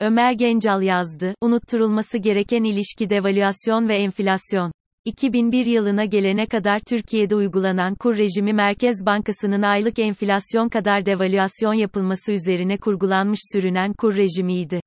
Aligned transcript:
Ömer 0.00 0.32
Gencal 0.32 0.82
yazdı, 0.82 1.34
unutturulması 1.40 2.18
gereken 2.18 2.64
ilişki 2.64 3.10
devalüasyon 3.10 3.88
ve 3.88 3.96
enflasyon. 3.96 4.72
2001 5.04 5.66
yılına 5.66 6.04
gelene 6.04 6.46
kadar 6.46 6.80
Türkiye'de 6.80 7.34
uygulanan 7.34 7.94
kur 7.94 8.16
rejimi 8.16 8.52
Merkez 8.52 9.06
Bankası'nın 9.06 9.62
aylık 9.62 9.98
enflasyon 9.98 10.68
kadar 10.68 11.06
devalüasyon 11.06 11.74
yapılması 11.74 12.32
üzerine 12.32 12.76
kurgulanmış 12.76 13.40
sürünen 13.52 13.92
kur 13.92 14.16
rejimiydi. 14.16 14.80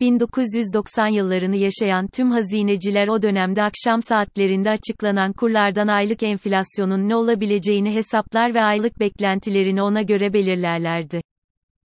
1990 0.00 1.06
yıllarını 1.06 1.56
yaşayan 1.56 2.06
tüm 2.06 2.30
hazineciler 2.30 3.08
o 3.08 3.22
dönemde 3.22 3.62
akşam 3.62 4.02
saatlerinde 4.02 4.70
açıklanan 4.70 5.32
kurlardan 5.32 5.88
aylık 5.88 6.22
enflasyonun 6.22 7.08
ne 7.08 7.16
olabileceğini 7.16 7.94
hesaplar 7.94 8.54
ve 8.54 8.62
aylık 8.62 9.00
beklentilerini 9.00 9.82
ona 9.82 10.02
göre 10.02 10.32
belirlerlerdi. 10.32 11.20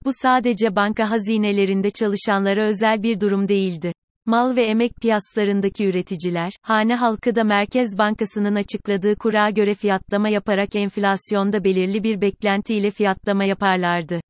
Bu 0.09 0.12
sadece 0.22 0.77
banka 0.77 1.11
hazinelerinde 1.11 1.90
çalışanlara 1.90 2.64
özel 2.66 3.02
bir 3.02 3.20
durum 3.20 3.48
değildi. 3.48 3.93
Mal 4.27 4.57
ve 4.57 4.62
emek 4.62 4.93
piyasalarındaki 5.03 5.84
üreticiler, 5.84 6.53
hane 6.62 6.94
halkı 6.94 7.34
da 7.34 7.44
Merkez 7.44 7.98
Bankası'nın 7.98 8.54
açıkladığı 8.54 9.17
kura 9.17 9.50
göre 9.50 9.75
fiyatlama 9.75 10.29
yaparak 10.29 10.76
enflasyonda 10.76 11.64
belirli 11.64 12.03
bir 12.03 12.21
beklentiyle 12.21 12.90
fiyatlama 12.90 13.44
yaparlardı. 13.44 14.21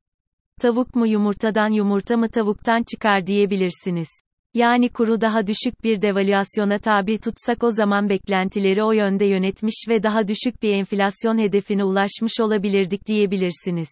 Tavuk 0.61 0.95
mu 0.95 1.07
yumurtadan 1.07 1.69
yumurta 1.69 2.17
mı 2.17 2.29
tavuktan 2.29 2.83
çıkar 2.83 3.27
diyebilirsiniz. 3.27 4.09
Yani 4.53 4.89
kuru 4.89 5.21
daha 5.21 5.47
düşük 5.47 5.83
bir 5.83 6.01
devalüasyona 6.01 6.79
tabi 6.79 7.19
tutsak 7.19 7.63
o 7.63 7.71
zaman 7.71 8.09
beklentileri 8.09 8.83
o 8.83 8.91
yönde 8.91 9.25
yönetmiş 9.25 9.85
ve 9.89 10.03
daha 10.03 10.27
düşük 10.27 10.63
bir 10.63 10.73
enflasyon 10.73 11.37
hedefine 11.37 11.83
ulaşmış 11.83 12.39
olabilirdik 12.39 13.07
diyebilirsiniz. 13.07 13.89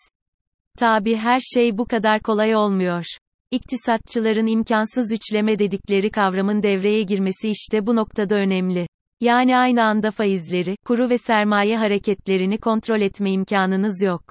Tabi 0.78 1.16
her 1.16 1.40
şey 1.40 1.78
bu 1.78 1.86
kadar 1.86 2.22
kolay 2.22 2.56
olmuyor. 2.56 3.06
İktisatçıların 3.52 4.48
imkansız 4.48 5.12
üçleme 5.12 5.60
dedikleri 5.60 6.10
kavramın 6.10 6.64
devreye 6.64 7.04
girmesi 7.04 7.50
işte 7.50 7.88
bu 7.88 7.96
noktada 7.96 8.36
önemli. 8.36 8.88
Yani 9.22 9.58
aynı 9.58 9.84
anda 9.84 10.12
faizleri, 10.12 10.76
kuru 10.86 11.10
ve 11.10 11.18
sermaye 11.18 11.78
hareketlerini 11.78 12.58
kontrol 12.58 13.02
etme 13.02 13.32
imkanınız 13.32 14.02
yok. 14.04 14.22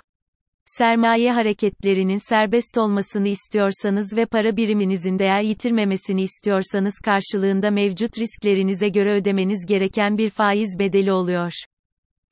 Sermaye 0.64 1.32
hareketlerinin 1.32 2.28
serbest 2.28 2.78
olmasını 2.78 3.28
istiyorsanız 3.28 4.16
ve 4.16 4.26
para 4.26 4.56
biriminizin 4.56 5.18
değer 5.18 5.42
yitirmemesini 5.42 6.22
istiyorsanız 6.22 6.94
karşılığında 7.04 7.70
mevcut 7.70 8.18
risklerinize 8.18 8.88
göre 8.88 9.12
ödemeniz 9.12 9.66
gereken 9.66 10.18
bir 10.18 10.30
faiz 10.30 10.78
bedeli 10.78 11.12
oluyor. 11.12 11.52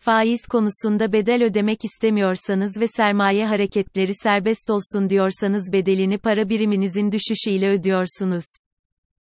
Faiz 0.05 0.47
konusunda 0.47 1.13
bedel 1.13 1.45
ödemek 1.45 1.85
istemiyorsanız 1.85 2.81
ve 2.81 2.87
sermaye 2.87 3.47
hareketleri 3.47 4.15
serbest 4.15 4.71
olsun 4.71 5.11
diyorsanız 5.11 5.73
bedelini 5.73 6.19
para 6.19 6.49
biriminizin 6.49 7.13
düşüşüyle 7.13 7.69
ödüyorsunuz. 7.69 8.45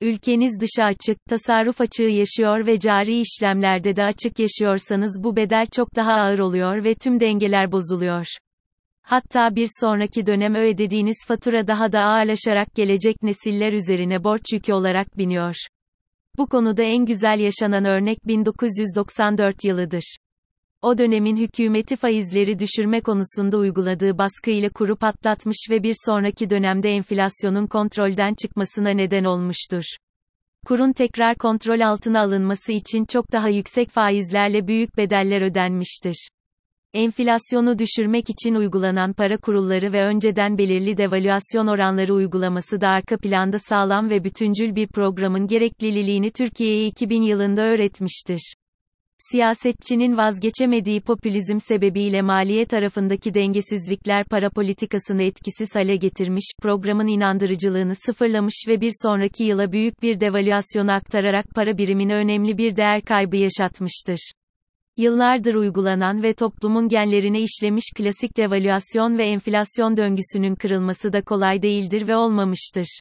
Ülkeniz 0.00 0.60
dışa 0.60 0.84
açık, 0.84 1.24
tasarruf 1.28 1.80
açığı 1.80 2.02
yaşıyor 2.02 2.66
ve 2.66 2.78
cari 2.78 3.20
işlemlerde 3.20 3.96
de 3.96 4.04
açık 4.04 4.38
yaşıyorsanız 4.38 5.24
bu 5.24 5.36
bedel 5.36 5.66
çok 5.72 5.96
daha 5.96 6.12
ağır 6.12 6.38
oluyor 6.38 6.84
ve 6.84 6.94
tüm 6.94 7.20
dengeler 7.20 7.72
bozuluyor. 7.72 8.26
Hatta 9.02 9.56
bir 9.56 9.68
sonraki 9.80 10.26
dönem 10.26 10.54
ödediğiniz 10.54 11.24
fatura 11.28 11.66
daha 11.66 11.92
da 11.92 12.00
ağırlaşarak 12.00 12.74
gelecek 12.74 13.22
nesiller 13.22 13.72
üzerine 13.72 14.24
borç 14.24 14.52
yükü 14.52 14.72
olarak 14.72 15.18
biniyor. 15.18 15.56
Bu 16.38 16.46
konuda 16.46 16.82
en 16.82 17.06
güzel 17.06 17.38
yaşanan 17.38 17.84
örnek 17.84 18.26
1994 18.26 19.64
yılıdır. 19.64 20.16
O 20.82 20.98
dönemin 20.98 21.36
hükümeti 21.36 21.96
faizleri 21.96 22.58
düşürme 22.58 23.00
konusunda 23.00 23.58
uyguladığı 23.58 24.18
baskıyla 24.18 24.70
kuru 24.70 24.96
patlatmış 24.96 25.56
ve 25.70 25.82
bir 25.82 25.94
sonraki 26.06 26.50
dönemde 26.50 26.90
enflasyonun 26.90 27.66
kontrolden 27.66 28.34
çıkmasına 28.42 28.90
neden 28.90 29.24
olmuştur. 29.24 29.82
Kurun 30.66 30.92
tekrar 30.92 31.36
kontrol 31.36 31.80
altına 31.80 32.20
alınması 32.20 32.72
için 32.72 33.04
çok 33.04 33.32
daha 33.32 33.48
yüksek 33.48 33.90
faizlerle 33.90 34.66
büyük 34.66 34.96
bedeller 34.96 35.40
ödenmiştir. 35.40 36.28
Enflasyonu 36.94 37.78
düşürmek 37.78 38.30
için 38.30 38.54
uygulanan 38.54 39.12
para 39.12 39.36
kurulları 39.36 39.92
ve 39.92 40.04
önceden 40.04 40.58
belirli 40.58 40.96
devalüasyon 40.96 41.66
oranları 41.66 42.14
uygulaması 42.14 42.80
da 42.80 42.88
arka 42.88 43.18
planda 43.18 43.58
sağlam 43.58 44.10
ve 44.10 44.24
bütüncül 44.24 44.74
bir 44.74 44.86
programın 44.86 45.46
gerekliliğini 45.46 46.30
Türkiye'ye 46.30 46.86
2000 46.86 47.22
yılında 47.22 47.62
öğretmiştir. 47.62 48.54
Siyasetçinin 49.30 50.16
vazgeçemediği 50.16 51.00
popülizm 51.00 51.58
sebebiyle 51.60 52.22
maliye 52.22 52.66
tarafındaki 52.66 53.34
dengesizlikler 53.34 54.24
para 54.24 54.50
politikasını 54.50 55.22
etkisiz 55.22 55.76
hale 55.76 55.96
getirmiş, 55.96 56.44
programın 56.62 57.06
inandırıcılığını 57.06 57.94
sıfırlamış 57.94 58.64
ve 58.68 58.80
bir 58.80 58.92
sonraki 59.02 59.44
yıla 59.44 59.72
büyük 59.72 60.02
bir 60.02 60.20
devalüasyonu 60.20 60.92
aktararak 60.92 61.46
para 61.54 61.78
birimine 61.78 62.14
önemli 62.14 62.58
bir 62.58 62.76
değer 62.76 63.02
kaybı 63.02 63.36
yaşatmıştır. 63.36 64.32
Yıllardır 64.96 65.54
uygulanan 65.54 66.22
ve 66.22 66.34
toplumun 66.34 66.88
genlerine 66.88 67.40
işlemiş 67.40 67.84
klasik 67.96 68.36
devalüasyon 68.36 69.18
ve 69.18 69.24
enflasyon 69.24 69.96
döngüsünün 69.96 70.54
kırılması 70.54 71.12
da 71.12 71.22
kolay 71.22 71.62
değildir 71.62 72.08
ve 72.08 72.16
olmamıştır. 72.16 73.00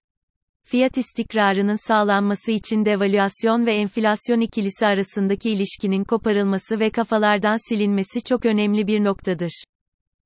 Fiyat 0.71 0.97
istikrarının 0.97 1.87
sağlanması 1.87 2.51
için 2.51 2.85
devalüasyon 2.85 3.65
ve 3.65 3.73
enflasyon 3.73 4.39
ikilisi 4.39 4.85
arasındaki 4.85 5.51
ilişkinin 5.51 6.03
koparılması 6.03 6.79
ve 6.79 6.89
kafalardan 6.89 7.69
silinmesi 7.69 8.23
çok 8.23 8.45
önemli 8.45 8.87
bir 8.87 9.03
noktadır. 9.03 9.63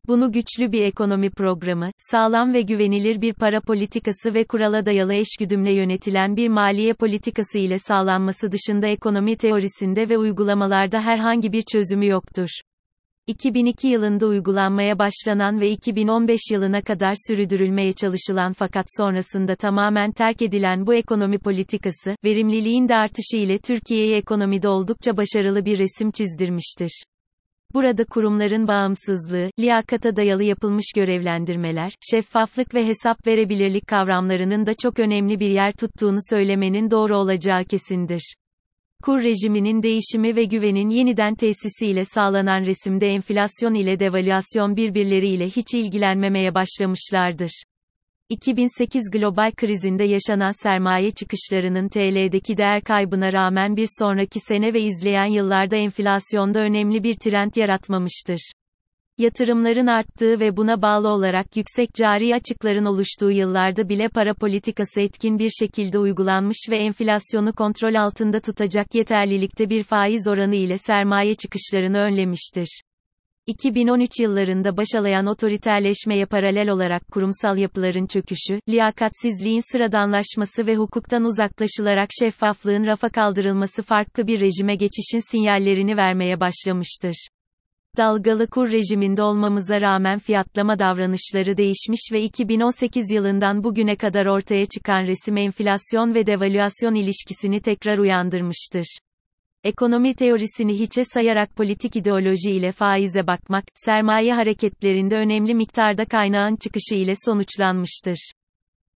Bunu 0.08 0.32
güçlü 0.32 0.72
bir 0.72 0.82
ekonomi 0.82 1.30
programı, 1.30 1.92
sağlam 1.98 2.54
ve 2.54 2.62
güvenilir 2.62 3.22
bir 3.22 3.34
para 3.34 3.62
politikası 3.62 4.34
ve 4.34 4.44
kurala 4.44 4.86
dayalı 4.86 5.14
eşgüdümle 5.14 5.74
yönetilen 5.74 6.36
bir 6.36 6.48
maliye 6.48 6.94
politikası 6.94 7.58
ile 7.58 7.80
sağlanması 7.80 8.52
dışında 8.52 8.88
ekonomi 8.88 9.38
teorisinde 9.38 10.10
ve 10.10 10.18
uygulamalarda 10.18 11.02
herhangi 11.02 11.52
bir 11.52 11.62
çözümü 11.62 12.08
yoktur. 12.08 12.50
2002 13.28 13.88
yılında 13.88 14.28
uygulanmaya 14.28 15.00
başlanan 15.00 15.62
ve 15.62 15.70
2015 15.70 16.40
yılına 16.52 16.82
kadar 16.82 17.14
sürdürülmeye 17.28 17.94
çalışılan 17.94 18.54
fakat 18.54 18.86
sonrasında 18.98 19.56
tamamen 19.56 20.12
terk 20.12 20.42
edilen 20.42 20.88
bu 20.88 20.94
ekonomi 20.94 21.40
politikası, 21.40 22.16
verimliliğin 22.24 22.90
de 22.90 22.96
artışı 22.96 23.38
ile 23.38 23.58
Türkiye'yi 23.58 24.16
ekonomide 24.16 24.68
oldukça 24.68 25.18
başarılı 25.18 25.66
bir 25.66 25.80
resim 25.80 26.12
çizdirmiştir. 26.12 27.04
Burada 27.74 28.06
kurumların 28.06 28.68
bağımsızlığı, 28.68 29.50
liyakata 29.60 30.16
dayalı 30.16 30.44
yapılmış 30.44 30.86
görevlendirmeler, 30.96 31.92
şeffaflık 32.12 32.76
ve 32.76 32.88
hesap 32.88 33.28
verebilirlik 33.28 33.88
kavramlarının 33.88 34.66
da 34.66 34.74
çok 34.74 35.00
önemli 35.00 35.40
bir 35.40 35.50
yer 35.50 35.72
tuttuğunu 35.72 36.20
söylemenin 36.30 36.92
doğru 36.92 37.18
olacağı 37.18 37.64
kesindir. 37.64 38.36
Kur 39.06 39.24
rejiminin 39.24 39.84
değişimi 39.84 40.36
ve 40.36 40.44
güvenin 40.44 40.90
yeniden 40.90 41.36
tesisiyle 41.36 42.06
sağlanan 42.06 42.66
resimde 42.66 43.08
enflasyon 43.08 43.74
ile 43.74 44.00
devalüasyon 44.00 44.76
birbirleriyle 44.76 45.46
hiç 45.46 45.74
ilgilenmemeye 45.74 46.56
başlamışlardır. 46.56 47.64
2008 48.30 49.12
global 49.12 49.52
krizinde 49.52 50.04
yaşanan 50.04 50.64
sermaye 50.64 51.12
çıkışlarının 51.12 51.90
TL'deki 51.90 52.58
değer 52.58 52.82
kaybına 52.82 53.34
rağmen 53.34 53.78
bir 53.78 53.88
sonraki 54.00 54.40
sene 54.40 54.74
ve 54.74 54.82
izleyen 54.82 55.26
yıllarda 55.26 55.76
enflasyonda 55.76 56.60
önemli 56.60 57.04
bir 57.04 57.14
trend 57.14 57.52
yaratmamıştır. 57.56 58.52
Yatırımların 59.18 59.88
arttığı 59.88 60.40
ve 60.40 60.58
buna 60.58 60.82
bağlı 60.82 61.10
olarak 61.10 61.58
yüksek 61.58 61.94
cari 61.94 62.36
açıkların 62.36 62.86
oluştuğu 62.86 63.32
yıllarda 63.32 63.90
bile 63.90 64.10
para 64.10 64.34
politikası 64.34 65.02
etkin 65.02 65.40
bir 65.40 65.50
şekilde 65.50 66.00
uygulanmış 66.00 66.58
ve 66.70 66.78
enflasyonu 66.78 67.54
kontrol 67.54 67.96
altında 67.96 68.40
tutacak 68.40 68.96
yeterlilikte 68.96 69.70
bir 69.70 69.84
faiz 69.84 70.28
oranı 70.28 70.56
ile 70.56 70.78
sermaye 70.78 71.36
çıkışlarını 71.36 71.98
önlemiştir. 71.98 72.82
2013 73.48 74.20
yıllarında 74.20 74.78
başalayan 74.78 75.26
otoriterleşmeye 75.26 76.26
paralel 76.26 76.70
olarak 76.70 77.08
kurumsal 77.12 77.58
yapıların 77.58 78.08
çöküşü, 78.08 78.60
liyakatsizliğin 78.70 79.72
sıradanlaşması 79.72 80.68
ve 80.68 80.76
hukuktan 80.76 81.24
uzaklaşılarak 81.24 82.10
şeffaflığın 82.20 82.86
rafa 82.86 83.10
kaldırılması 83.10 83.84
farklı 83.84 84.28
bir 84.28 84.40
rejime 84.40 84.76
geçişin 84.76 85.32
sinyallerini 85.32 85.98
vermeye 85.98 86.40
başlamıştır. 86.40 87.28
Dalgalı 87.98 88.48
kur 88.48 88.72
rejiminde 88.72 89.24
olmamıza 89.24 89.82
rağmen 89.82 90.20
fiyatlama 90.20 90.80
davranışları 90.80 91.58
değişmiş 91.58 92.02
ve 92.12 92.22
2018 92.22 93.12
yılından 93.12 93.64
bugüne 93.64 93.96
kadar 93.96 94.26
ortaya 94.26 94.66
çıkan 94.66 95.04
resim 95.04 95.38
enflasyon 95.38 96.16
ve 96.16 96.28
devalüasyon 96.28 96.96
ilişkisini 96.96 97.62
tekrar 97.62 97.98
uyandırmıştır. 97.98 98.98
Ekonomi 99.64 100.16
teorisini 100.16 100.80
hiçe 100.80 101.06
sayarak 101.06 101.56
politik 101.56 101.96
ideoloji 101.96 102.52
ile 102.52 102.72
faize 102.72 103.28
bakmak, 103.28 103.64
sermaye 103.74 104.34
hareketlerinde 104.34 105.16
önemli 105.16 105.56
miktarda 105.56 106.06
kaynağın 106.06 106.56
çıkışı 106.56 106.96
ile 106.96 107.14
sonuçlanmıştır. 107.26 108.32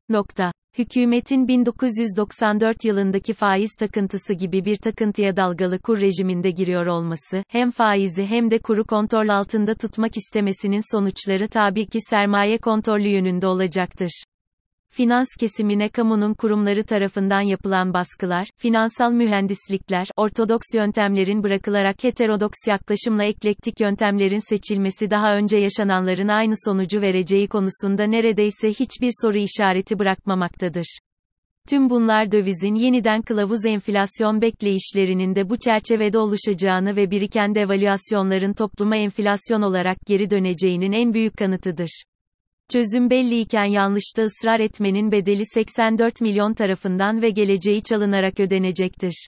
Nokta. 0.10 0.52
Hükümetin 0.78 1.48
1994 1.48 2.86
yılındaki 2.86 3.34
faiz 3.34 3.76
takıntısı 3.80 4.34
gibi 4.34 4.66
bir 4.66 4.76
takıntıya 4.76 5.38
dalgalı 5.38 5.80
kur 5.80 6.00
rejiminde 6.00 6.52
giriyor 6.52 6.86
olması, 6.86 7.44
hem 7.48 7.72
faizi 7.72 8.26
hem 8.26 8.52
de 8.52 8.60
kuru 8.60 8.86
kontrol 8.86 9.30
altında 9.30 9.76
tutmak 9.76 10.18
istemesinin 10.18 10.96
sonuçları 10.96 11.48
tabii 11.48 11.86
ki 11.86 12.00
sermaye 12.10 12.58
kontrolü 12.58 13.08
yönünde 13.08 13.48
olacaktır. 13.48 14.24
Finans 14.98 15.28
kesimine 15.40 15.90
kamunun 15.90 16.34
kurumları 16.34 16.84
tarafından 16.84 17.42
yapılan 17.42 17.94
baskılar, 17.94 18.48
finansal 18.58 19.12
mühendislikler, 19.12 20.08
ortodoks 20.18 20.68
yöntemlerin 20.76 21.44
bırakılarak 21.44 22.04
heterodoks 22.04 22.68
yaklaşımla 22.68 23.24
eklektik 23.24 23.80
yöntemlerin 23.80 24.50
seçilmesi 24.50 25.10
daha 25.10 25.36
önce 25.36 25.58
yaşananların 25.58 26.28
aynı 26.28 26.54
sonucu 26.66 27.02
vereceği 27.02 27.48
konusunda 27.48 28.04
neredeyse 28.04 28.70
hiçbir 28.70 29.12
soru 29.22 29.38
işareti 29.38 30.00
bırakmamaktadır. 30.00 31.00
Tüm 31.70 31.90
bunlar 31.90 32.32
dövizin 32.32 32.76
yeniden 32.76 33.22
kılavuz 33.22 33.66
enflasyon 33.66 34.42
bekleyişlerinin 34.42 35.36
de 35.36 35.50
bu 35.50 35.58
çerçevede 35.58 36.18
oluşacağını 36.18 36.96
ve 36.96 37.12
biriken 37.12 37.56
devalüasyonların 37.56 38.54
topluma 38.54 38.96
enflasyon 38.96 39.62
olarak 39.62 39.98
geri 40.08 40.30
döneceğinin 40.30 40.92
en 40.92 41.14
büyük 41.14 41.38
kanıtıdır. 41.38 42.04
Çözüm 42.72 43.10
belliyken 43.10 43.66
yanlışta 43.66 44.24
ısrar 44.24 44.60
etmenin 44.60 45.12
bedeli 45.12 45.44
84 45.46 46.22
milyon 46.22 46.54
tarafından 46.54 47.22
ve 47.22 47.30
geleceği 47.30 47.84
çalınarak 47.84 48.40
ödenecektir. 48.40 49.28